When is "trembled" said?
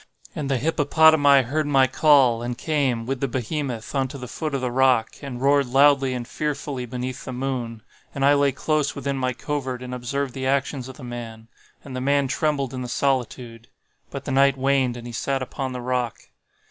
12.27-12.73